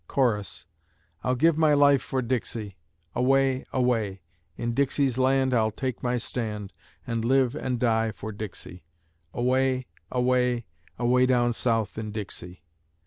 Chorus: 0.07 0.65
I'll 1.23 1.35
give 1.35 1.59
my 1.59 1.75
life 1.75 2.01
for 2.01 2.23
Dixie; 2.23 2.75
Away, 3.13 3.65
away; 3.71 4.23
In 4.57 4.73
Dixie's 4.73 5.19
land 5.19 5.53
I'll 5.53 5.69
take 5.69 6.01
my 6.01 6.17
stand, 6.17 6.73
And 7.05 7.23
live 7.23 7.53
and 7.53 7.79
die 7.79 8.11
for 8.11 8.31
Dixie. 8.31 8.83
Away, 9.31 9.85
away, 10.09 10.65
Away 10.97 11.27
down 11.27 11.53
South 11.53 11.99
in 11.99 12.11
Dixie. 12.11 12.63